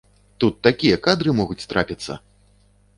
[0.43, 2.21] Тут такія кадры могуць трапіцца!